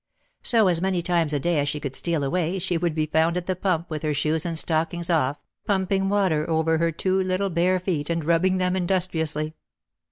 So 0.41 0.67
as 0.67 0.81
many 0.81 1.03
times 1.03 1.31
a 1.31 1.39
day 1.39 1.59
as 1.59 1.69
she 1.69 1.79
could 1.79 1.95
steal 1.95 2.23
away 2.23 2.57
she 2.57 2.75
would 2.75 2.95
be 2.95 3.05
found 3.05 3.37
at 3.37 3.45
the 3.45 3.55
pump 3.55 3.87
with 3.91 4.01
her 4.01 4.15
shoes 4.15 4.47
and 4.47 4.57
stockings 4.57 5.11
off 5.11 5.39
pumping 5.67 6.09
water 6.09 6.49
over 6.49 6.79
her 6.79 6.91
two 6.91 7.21
little 7.21 7.51
bare 7.51 7.79
feet 7.79 8.09
and 8.09 8.25
rubbing 8.25 8.57
them 8.57 8.75
industriously. 8.75 9.53